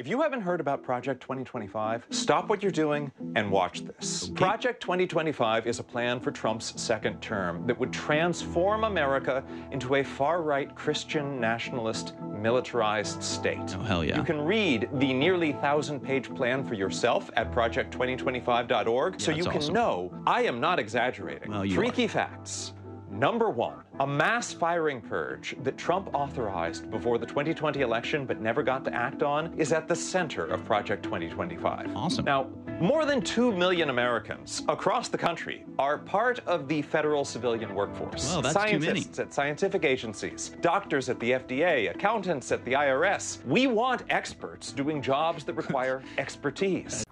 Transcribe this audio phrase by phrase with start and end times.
[0.00, 4.30] If you haven't heard about Project 2025, stop what you're doing and watch this.
[4.30, 10.02] Project 2025 is a plan for Trump's second term that would transform America into a
[10.02, 13.58] far right Christian nationalist militarized state.
[13.76, 14.16] Oh, hell yeah.
[14.16, 19.58] You can read the nearly thousand page plan for yourself at project2025.org so you can
[19.58, 19.74] awesome.
[19.74, 21.50] know I am not exaggerating.
[21.50, 22.08] Well, Three are.
[22.08, 22.72] facts.
[23.10, 28.62] Number one, a mass firing purge that Trump authorized before the 2020 election but never
[28.62, 31.96] got to act on is at the center of Project 2025.
[31.96, 32.24] Awesome.
[32.24, 32.50] Now,
[32.80, 38.30] more than 2 million Americans across the country are part of the federal civilian workforce.
[38.30, 39.00] Well, that's too many.
[39.00, 43.44] Scientists at scientific agencies, doctors at the FDA, accountants at the IRS.
[43.44, 47.04] We want experts doing jobs that require expertise.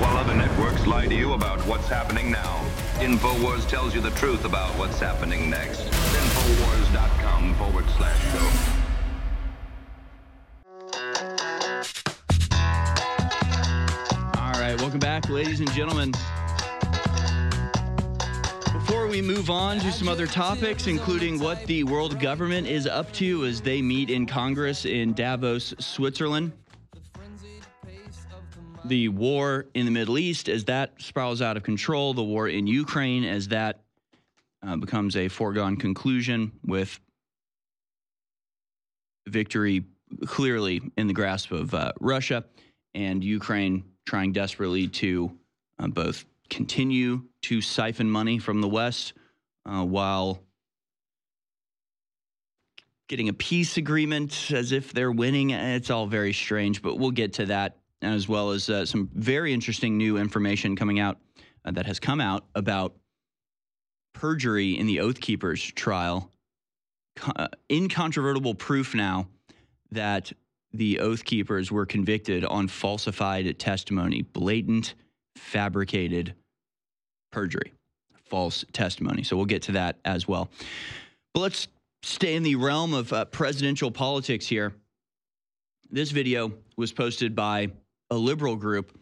[0.00, 2.64] While other networks lie to you about what's happening now,
[2.98, 5.82] InfoWars tells you the truth about what's happening next.
[5.82, 8.50] Infowars.com forward slash show.
[14.40, 16.10] All right, welcome back, ladies and gentlemen.
[18.72, 23.12] Before we move on to some other topics, including what the world government is up
[23.12, 26.50] to as they meet in Congress in Davos, Switzerland,
[28.88, 32.66] the war in the Middle East as that spirals out of control, the war in
[32.66, 33.80] Ukraine as that
[34.66, 36.98] uh, becomes a foregone conclusion with
[39.26, 39.84] victory
[40.26, 42.44] clearly in the grasp of uh, Russia
[42.94, 45.30] and Ukraine trying desperately to
[45.78, 49.12] uh, both continue to siphon money from the West
[49.66, 50.42] uh, while
[53.08, 55.50] getting a peace agreement as if they're winning.
[55.50, 59.52] It's all very strange, but we'll get to that as well as uh, some very
[59.52, 61.18] interesting new information coming out
[61.64, 62.94] uh, that has come out about
[64.14, 66.30] perjury in the Oath Keepers trial.
[67.16, 69.26] Co- uh, incontrovertible proof now
[69.90, 70.32] that
[70.72, 74.94] the Oath Keepers were convicted on falsified testimony, blatant,
[75.36, 76.34] fabricated
[77.32, 77.72] perjury,
[78.26, 79.22] false testimony.
[79.22, 80.50] So we'll get to that as well.
[81.34, 81.68] But let's
[82.02, 84.74] stay in the realm of uh, presidential politics here.
[85.90, 87.70] This video was posted by
[88.10, 88.98] a liberal group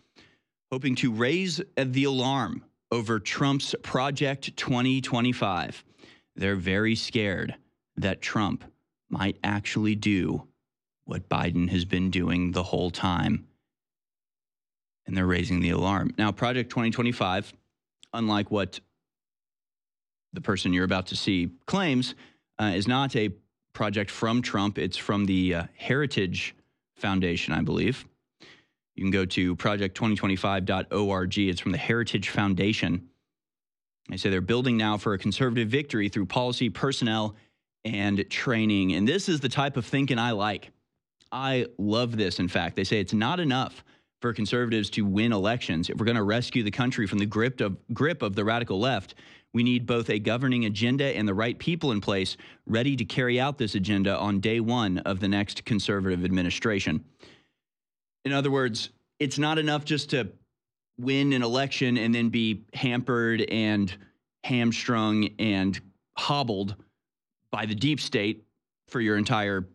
[0.71, 5.85] hoping to raise the alarm over Trump's Project 2025.
[6.35, 7.55] They're very scared
[7.97, 8.65] that Trump
[9.09, 10.47] might actually do
[11.05, 13.47] what Biden has been doing the whole time.
[15.07, 16.13] And they're raising the alarm.
[16.19, 17.53] Now, Project 2025,
[18.13, 18.81] unlike what
[20.33, 22.17] the person you're about to see claims,
[22.59, 23.31] uh, is not a
[23.73, 24.79] project from Trump.
[24.79, 26.57] It's from the uh, Heritage
[26.97, 28.05] Foundation, I believe.
[28.97, 31.39] You can go to project2025.org.
[31.39, 33.09] It's from the Heritage Foundation.
[34.09, 37.37] They say they're building now for a conservative victory through policy, personnel,
[37.85, 38.95] and training.
[38.95, 40.71] And this is the type of thinking I like.
[41.31, 42.77] I love this, in fact.
[42.77, 43.85] They say it's not enough
[44.23, 45.91] for conservatives to win elections.
[45.91, 48.81] If we're going to rescue the country from the grip of, grip of the radical
[48.81, 49.15] left,
[49.53, 52.37] we need both a governing agenda and the right people in place
[52.67, 57.05] ready to carry out this agenda on day one of the next conservative administration.
[58.27, 60.29] In other words, it's not enough just to
[60.99, 63.97] win an election and then be hampered and
[64.43, 65.81] hamstrung and
[66.19, 66.75] hobbled
[67.53, 68.43] by the deep state
[68.89, 69.69] for your entire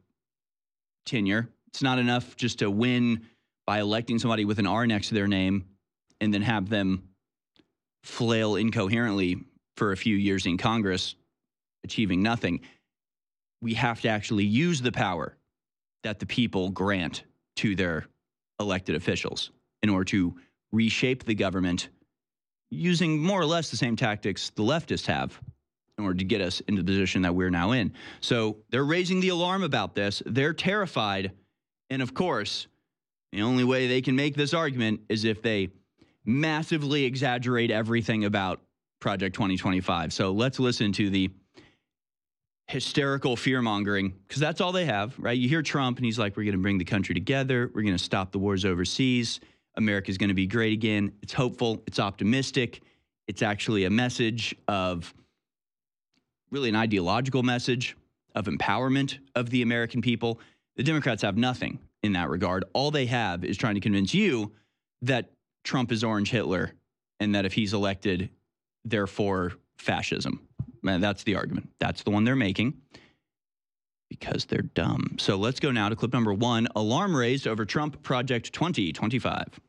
[1.06, 1.48] tenure.
[1.68, 3.22] It's not enough just to win
[3.66, 5.64] by electing somebody with an R next to their name
[6.20, 7.04] and then have them
[8.04, 9.46] flail incoherently
[9.78, 11.16] for a few years in Congress,
[11.86, 12.60] achieving nothing.
[13.62, 15.38] We have to actually use the power
[16.04, 17.24] that the people grant
[17.56, 18.08] to their
[18.62, 19.52] elected officials
[19.84, 20.36] in order to
[20.72, 21.90] reshape the government
[22.70, 25.40] using more or less the same tactics the leftists have
[25.98, 27.94] in order to get us into the position that we're now in.
[28.22, 30.24] So they're raising the alarm about this.
[30.26, 31.32] They're terrified.
[31.90, 32.68] And of course,
[33.34, 35.70] the only way they can make this argument is if they
[36.26, 38.62] massively exaggerate everything about
[39.00, 40.14] Project 2025.
[40.14, 41.32] So let's listen to the
[42.72, 45.38] hysterical fear mongering because that's all they have, right?
[45.38, 47.70] You hear Trump and he's like, we're going to bring the country together.
[47.74, 49.42] We're going to stop the wars overseas.
[49.76, 51.12] America's going to be great again.
[51.22, 51.84] It's hopeful.
[51.86, 52.82] It's optimistic.
[53.28, 55.14] It's actually a message of
[56.50, 57.98] really an ideological message
[58.36, 60.40] of empowerment of the American people.
[60.78, 62.64] The Democrats have nothing in that regard.
[62.74, 64.54] All they have is trying to convince you
[65.02, 65.30] that
[65.66, 66.72] Trump is Orange Hitler
[67.20, 68.30] and that if he's elected,
[68.86, 70.48] therefore fascism.
[70.84, 71.70] That's the argument.
[71.80, 72.74] That's the one they're making
[74.10, 75.16] because they're dumb.
[75.20, 79.60] So let's go now to clip number one Alarm raised over Trump Project 2025.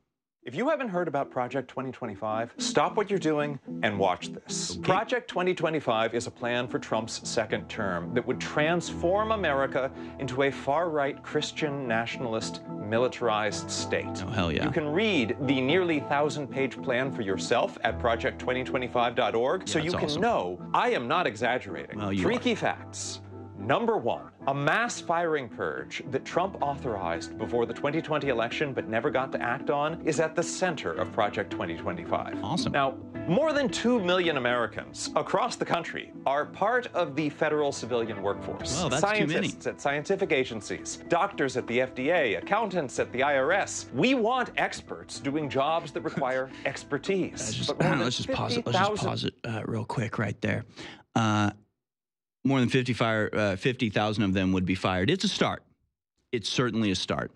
[0.44, 4.76] If you haven't heard about Project 2025, stop what you're doing and watch this.
[4.82, 10.50] Project 2025 is a plan for Trump's second term that would transform America into a
[10.50, 14.24] far right Christian nationalist militarized state.
[14.26, 14.64] Oh, hell yeah.
[14.64, 20.04] You can read the nearly thousand page plan for yourself at project2025.org so you can
[20.06, 20.22] awesome.
[20.22, 21.98] know I am not exaggerating.
[21.98, 22.56] Well, Three are.
[22.56, 23.20] facts.
[23.62, 29.08] Number one, a mass firing purge that Trump authorized before the 2020 election but never
[29.08, 32.42] got to act on is at the center of Project 2025.
[32.42, 32.72] Awesome.
[32.72, 32.96] Now,
[33.28, 38.80] more than 2 million Americans across the country are part of the federal civilian workforce.
[38.80, 39.30] Well, that's too many.
[39.30, 43.92] Scientists at scientific agencies, doctors at the FDA, accountants at the IRS.
[43.94, 47.34] We want experts doing jobs that require expertise.
[47.34, 48.66] Let's just, But let's just pause it.
[48.66, 50.64] Let's just pause it uh, real quick right there.
[51.14, 51.52] Uh,
[52.44, 55.10] more than 50 fire, uh, 50,000 of them would be fired.
[55.10, 55.62] It's a start.
[56.32, 57.30] It's certainly a start.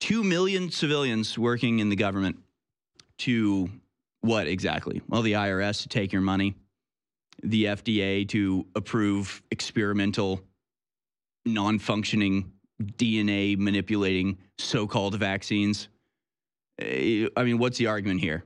[0.00, 2.38] Two million civilians working in the government
[3.18, 3.70] to
[4.22, 5.00] what exactly?
[5.08, 6.54] Well, the IRS to take your money,
[7.42, 10.42] the FDA to approve experimental,
[11.44, 12.52] non functioning,
[12.82, 15.88] DNA manipulating so called vaccines.
[16.80, 18.44] Eh, I mean, what's the argument here?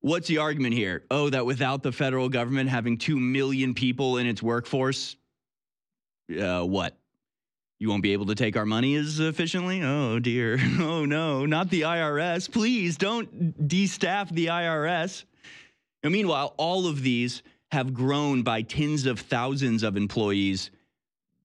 [0.00, 1.04] What's the argument here?
[1.10, 5.16] Oh, that without the federal government having 2 million people in its workforce,
[6.40, 6.96] uh, what?
[7.80, 9.82] You won't be able to take our money as efficiently?
[9.82, 10.58] Oh, dear.
[10.80, 12.50] Oh, no, not the IRS.
[12.50, 15.24] Please don't destaff the IRS.
[16.02, 20.70] And meanwhile, all of these have grown by tens of thousands of employees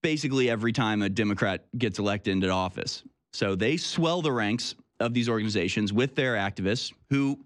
[0.02, 3.04] basically every time a Democrat gets elected into office.
[3.32, 7.40] So they swell the ranks of these organizations with their activists who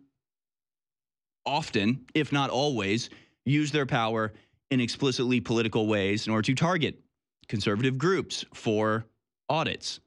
[1.48, 3.10] often, if not always,
[3.46, 4.34] use their power
[4.70, 7.00] in explicitly political ways in order to target
[7.48, 9.06] conservative groups for
[9.50, 10.02] audits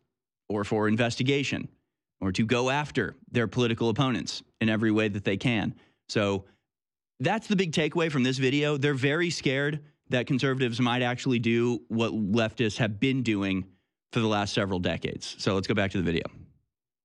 [0.48, 1.68] or for investigation
[2.20, 5.74] or to go after their political opponents in every way that they can.
[6.08, 6.44] So
[7.18, 8.76] that's the big takeaway from this video.
[8.76, 13.64] They're very scared that conservatives might actually do what leftists have been doing
[14.12, 15.36] for the last several decades.
[15.38, 16.24] So let's go back to the video.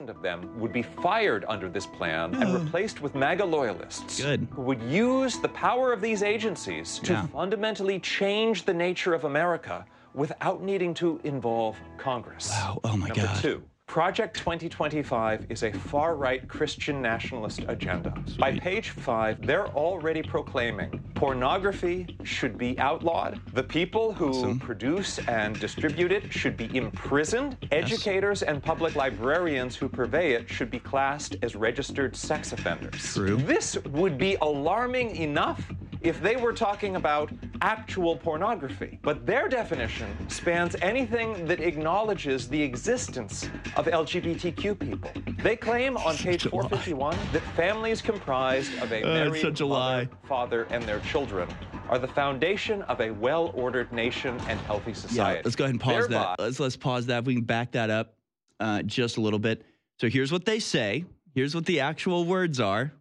[0.02, 2.66] Of them would be fired under this plan and hmm.
[2.66, 4.46] replaced with MAGA loyalists Good.
[4.52, 7.28] who would use the power of these agencies to Yeah.
[7.28, 12.50] fundamentally change the nature of America without needing to involve Congress.
[12.50, 12.82] Wow.
[12.84, 13.42] Oh my Number God.
[13.42, 13.64] two.
[13.88, 18.14] Project 2025 is a far right Christian nationalist agenda.
[18.38, 23.40] By page five, they're already proclaiming pornography should be outlawed.
[23.54, 27.58] The people who produce and distribute it should be imprisoned.
[27.72, 33.14] Educators and public librarians who purvey it should be classed as registered sex offenders.
[33.14, 33.38] True.
[33.38, 35.72] This would be alarming enough
[36.02, 37.32] if they were talking about
[37.70, 39.00] actual pornography.
[39.02, 45.10] But their definition spans anything that acknowledges the existence of LGBTQ people.
[45.42, 46.62] They claim on page Such lie.
[46.70, 50.08] 451 that families comprised of a Uh, married a mother, lie.
[50.28, 51.50] father, and their children
[51.90, 55.38] are the foundation of a well-ordered nation and healthy society.
[55.38, 56.40] Yeah, let's go ahead and pause Thereby- that.
[56.40, 57.20] Let's let's pause that.
[57.20, 58.14] If we can back that up
[58.60, 59.64] uh, just a little bit.
[60.00, 61.06] So here's what they say.
[61.34, 62.92] Here's what the actual words are.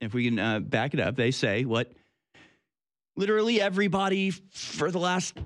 [0.00, 1.92] If we can uh, back it up, they say what
[3.18, 5.36] literally everybody for the last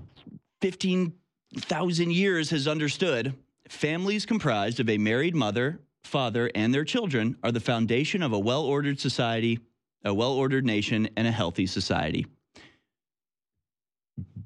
[0.61, 1.15] fifteen
[1.57, 3.35] thousand years has understood.
[3.69, 8.39] Families comprised of a married mother, father, and their children are the foundation of a
[8.39, 9.59] well-ordered society,
[10.05, 12.27] a well-ordered nation, and a healthy society.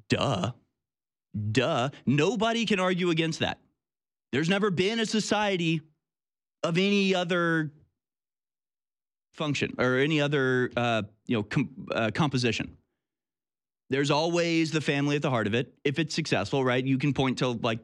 [0.09, 0.51] Duh.
[1.51, 1.89] Duh.
[2.05, 3.59] Nobody can argue against that.
[4.31, 5.81] There's never been a society
[6.63, 7.71] of any other
[9.33, 12.77] function or any other uh, you know com- uh, composition.
[13.89, 15.73] There's always the family at the heart of it.
[15.83, 16.83] If it's successful, right?
[16.83, 17.79] You can point to like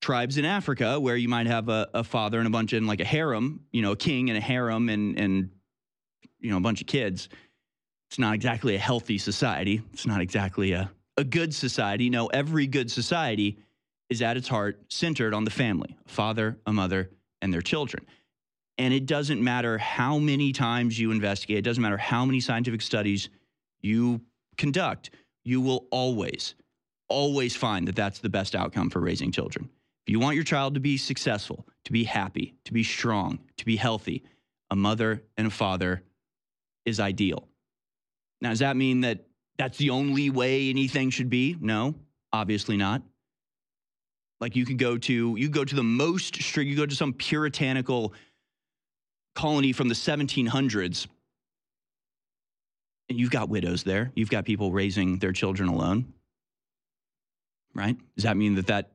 [0.00, 3.00] tribes in Africa where you might have a, a father and a bunch in like
[3.00, 5.50] a harem, you know, a king and a harem and and
[6.40, 7.28] you know a bunch of kids.
[8.10, 9.82] It's not exactly a healthy society.
[9.92, 12.10] It's not exactly a a good society.
[12.10, 13.58] No, every good society
[14.08, 18.06] is at its heart centered on the family, a father, a mother, and their children.
[18.78, 22.82] And it doesn't matter how many times you investigate, it doesn't matter how many scientific
[22.82, 23.28] studies
[23.80, 24.20] you
[24.56, 25.10] conduct,
[25.44, 26.54] you will always,
[27.08, 29.68] always find that that's the best outcome for raising children.
[30.06, 33.64] If you want your child to be successful, to be happy, to be strong, to
[33.64, 34.24] be healthy,
[34.70, 36.02] a mother and a father
[36.84, 37.48] is ideal.
[38.40, 39.26] Now, does that mean that
[39.58, 41.56] that's the only way anything should be?
[41.60, 41.94] No,
[42.32, 43.02] obviously not.
[44.40, 47.12] Like you could go to you go to the most strict, you go to some
[47.12, 48.12] puritanical
[49.36, 51.08] colony from the 1700s, and
[53.18, 54.10] you've got widows there.
[54.14, 56.12] You've got people raising their children alone.
[57.74, 57.96] Right?
[58.16, 58.90] Does that mean that that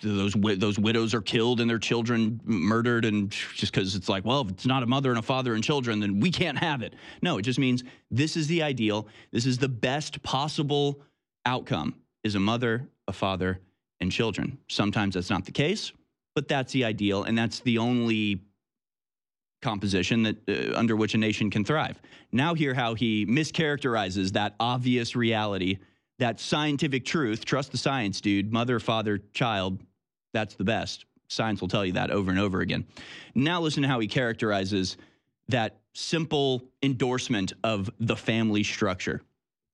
[0.00, 4.42] those those widows are killed and their children murdered and just because it's like well
[4.42, 6.94] if it's not a mother and a father and children then we can't have it
[7.22, 11.00] no it just means this is the ideal this is the best possible
[11.46, 13.60] outcome is a mother a father
[14.00, 15.92] and children sometimes that's not the case
[16.34, 18.40] but that's the ideal and that's the only
[19.60, 22.00] composition that uh, under which a nation can thrive
[22.32, 25.78] now hear how he mischaracterizes that obvious reality
[26.18, 29.78] that scientific truth trust the science dude mother father child
[30.32, 31.04] that's the best.
[31.28, 32.86] Science will tell you that over and over again.
[33.34, 34.96] Now, listen to how he characterizes
[35.48, 39.22] that simple endorsement of the family structure.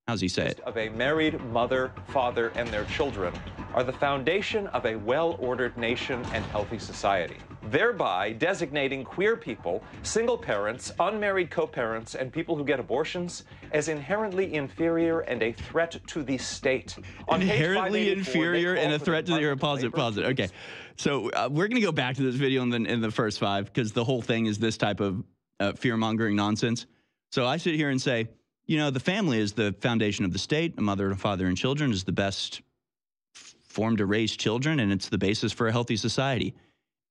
[0.07, 0.61] How's he say it?
[0.61, 3.33] Of a married mother, father, and their children
[3.73, 7.39] are the foundation of a well ordered nation and healthy society,
[7.71, 13.89] thereby designating queer people, single parents, unmarried co parents, and people who get abortions as
[13.89, 16.97] inherently inferior and a threat to the state.
[17.29, 19.91] On inherently inferior and a threat to the opposite.
[19.91, 20.31] Positive.
[20.33, 20.49] Okay.
[20.97, 23.41] So uh, we're going to go back to this video in the, in the first
[23.41, 25.25] five because the whole thing is this type of
[25.61, 26.85] uh, fear mongering nonsense.
[27.33, 28.29] So I sit here and say,
[28.67, 30.75] you know, the family is the foundation of the state.
[30.79, 32.63] A mother, and a father, and children is the best
[33.35, 36.55] form to raise children, and it's the basis for a healthy society.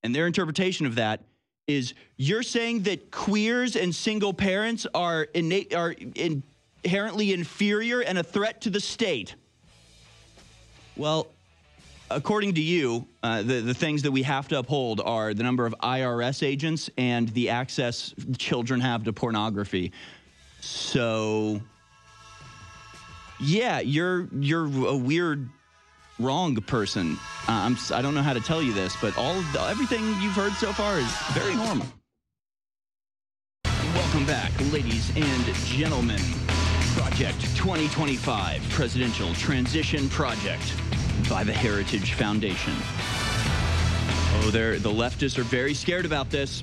[0.01, 1.21] And their interpretation of that
[1.67, 8.23] is you're saying that queers and single parents are innate are inherently inferior and a
[8.23, 9.35] threat to the state.
[10.97, 11.27] Well,
[12.09, 15.65] according to you, uh, the, the things that we have to uphold are the number
[15.65, 19.91] of IRS agents and the access children have to pornography.
[20.65, 21.59] So,
[23.41, 25.49] yeah, you're you're a weird,
[26.19, 27.17] wrong person.
[27.49, 30.35] Uh, I'm I don't know how to tell you this, but all the, everything you've
[30.35, 31.85] heard so far is very normal.
[33.93, 36.21] Welcome back, ladies and gentlemen.
[36.95, 40.73] Project 2025 Presidential Transition Project
[41.29, 42.73] by the Heritage Foundation.
[44.35, 46.61] Oh, there the leftists are very scared about this.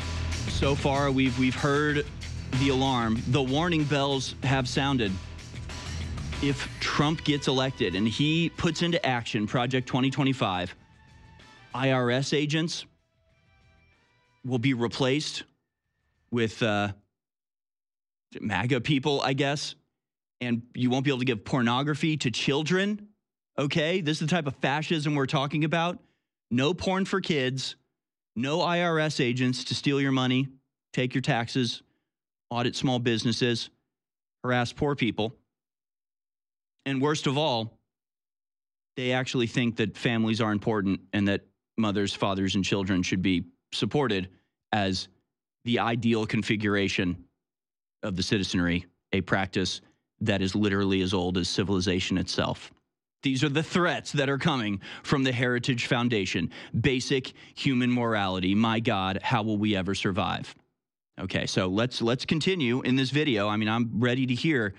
[0.48, 2.06] So far, we've we've heard
[2.58, 3.22] the alarm.
[3.28, 5.12] The warning bells have sounded.
[6.42, 10.74] If Trump gets elected and he puts into action Project 2025,
[11.74, 12.86] IRS agents
[14.44, 15.44] will be replaced
[16.30, 16.92] with uh,
[18.40, 19.74] MAGA people, I guess,
[20.40, 23.08] and you won't be able to give pornography to children.
[23.58, 25.98] Okay, this is the type of fascism we're talking about.
[26.50, 27.76] No porn for kids,
[28.34, 30.48] no IRS agents to steal your money,
[30.92, 31.82] take your taxes,
[32.50, 33.70] audit small businesses,
[34.44, 35.34] harass poor people.
[36.86, 37.78] And worst of all,
[38.96, 41.42] they actually think that families are important and that
[41.78, 44.28] mothers, fathers, and children should be supported
[44.72, 45.08] as
[45.64, 47.24] the ideal configuration
[48.02, 49.80] of the citizenry, a practice
[50.20, 52.72] that is literally as old as civilization itself.
[53.22, 56.50] These are the threats that are coming from the Heritage Foundation.
[56.78, 58.54] Basic human morality.
[58.54, 60.54] My God, how will we ever survive?
[61.20, 63.46] Okay, so let's let's continue in this video.
[63.46, 64.74] I mean, I'm ready to hear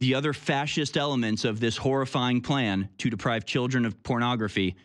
[0.00, 4.76] the other fascist elements of this horrifying plan to deprive children of pornography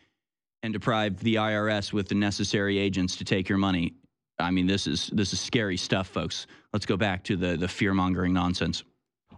[0.61, 3.93] and deprive the IRS with the necessary agents to take your money.
[4.39, 6.47] I mean, this is this is scary stuff, folks.
[6.73, 8.83] Let's go back to the the fear mongering nonsense.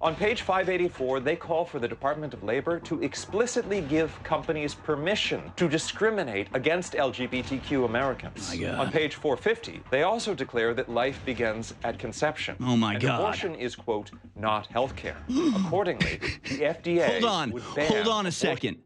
[0.04, 5.52] On page 584, they call for the Department of Labor to explicitly give companies permission
[5.58, 8.52] to discriminate against LGBTQ Americans.
[8.64, 12.56] On page 450, they also declare that life begins at conception.
[12.60, 13.20] Oh my and God.
[13.20, 15.18] Abortion is, quote, not health care.
[15.56, 17.22] Accordingly, the FDA.
[17.22, 17.52] Hold on.
[17.52, 18.78] Hold on a second.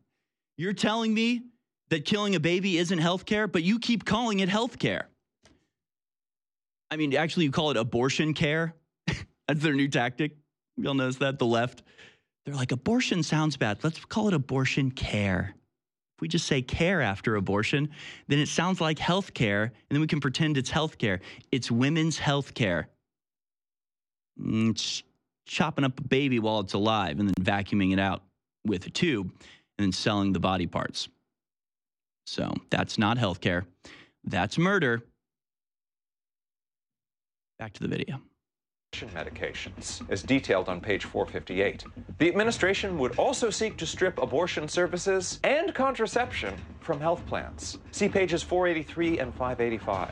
[0.58, 1.44] You're telling me
[1.90, 5.08] that killing a baby isn't health care, but you keep calling it health care.
[6.92, 8.76] I mean, actually, you call it abortion care.
[9.48, 10.36] That's their new tactic.
[10.78, 11.84] You'll notice that the left,
[12.46, 13.84] they're like, abortion sounds bad.
[13.84, 15.56] Let's call it abortion care.
[16.18, 17.90] If we just say care after abortion,
[18.28, 21.20] then it sounds like health care, and then we can pretend it's health care.
[21.52, 22.88] It's women's health care.
[24.40, 25.04] Mm, it's
[25.46, 28.24] chopping up a baby while it's alive and then vacuuming it out
[28.66, 29.30] with a tube
[29.78, 31.08] and then selling the body parts.
[32.26, 33.66] So that's not health care.
[34.24, 35.04] That's murder.
[37.60, 38.22] Back to the video
[39.04, 41.84] medications, as detailed on page 458.
[42.18, 47.78] The administration would also seek to strip abortion services and contraception from health plans.
[47.92, 50.12] See pages 483 and 585.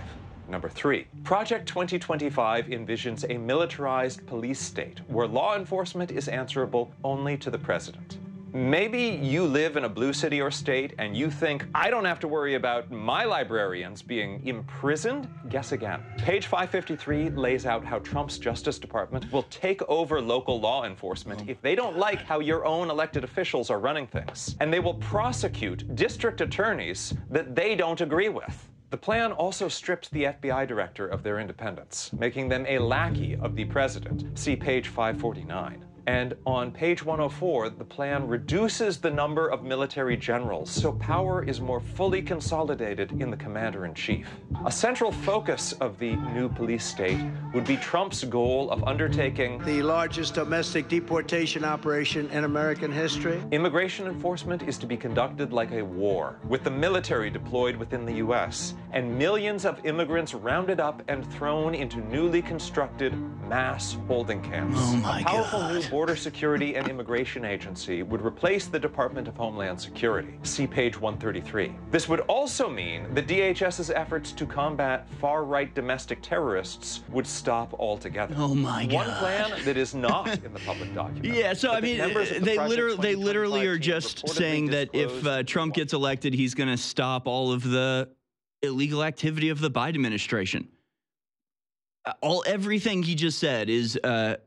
[0.49, 7.37] Number three, Project 2025 envisions a militarized police state where law enforcement is answerable only
[7.37, 8.17] to the president.
[8.55, 12.19] Maybe you live in a blue city or state and you think, I don't have
[12.19, 15.27] to worry about my librarians being imprisoned?
[15.49, 16.03] Guess again.
[16.19, 21.59] Page 553 lays out how Trump's Justice Department will take over local law enforcement if
[21.63, 24.55] they don't like how your own elected officials are running things.
[24.59, 28.69] And they will prosecute district attorneys that they don't agree with.
[28.91, 33.55] The plan also stripped the FBI director of their independence, making them a lackey of
[33.55, 34.37] the president.
[34.37, 35.83] See page 549.
[36.05, 41.61] And on page 104, the plan reduces the number of military generals, so power is
[41.61, 44.27] more fully consolidated in the commander in chief.
[44.65, 47.19] A central focus of the new police state
[47.53, 53.41] would be Trump's goal of undertaking the largest domestic deportation operation in American history.
[53.51, 58.15] Immigration enforcement is to be conducted like a war, with the military deployed within the
[58.15, 63.13] U.S., and millions of immigrants rounded up and thrown into newly constructed
[63.47, 64.77] mass holding camps.
[64.79, 65.92] Oh my a powerful God.
[65.93, 70.33] Border Security and Immigration Agency would replace the Department of Homeland Security.
[70.41, 71.71] See page 133.
[71.91, 77.75] This would also mean the DHS's efforts to combat far right domestic terrorists would stop
[77.75, 78.33] altogether.
[78.39, 79.07] Oh my God.
[79.07, 81.25] One plan that is not in the public document.
[81.43, 85.43] Yeah, so I mean, the they literally they literally are just saying that if uh,
[85.43, 88.09] Trump gets elected, he's going to stop all of the
[88.63, 90.69] illegal activity of the Biden administration.
[92.03, 94.37] Uh, All everything he just said is uh,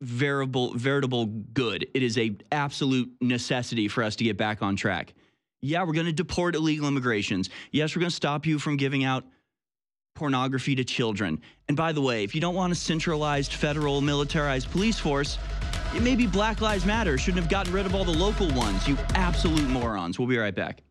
[0.00, 1.86] veritable veritable good.
[1.94, 5.14] It is a absolute necessity for us to get back on track.
[5.62, 7.50] Yeah, we're going to deport illegal immigrations.
[7.70, 9.24] Yes, we're going to stop you from giving out
[10.14, 11.40] pornography to children.
[11.68, 15.38] And by the way, if you don't want a centralized federal militarized police force,
[16.00, 18.88] maybe Black Lives Matter shouldn't have gotten rid of all the local ones.
[18.88, 20.18] You absolute morons.
[20.18, 20.82] We'll be right back.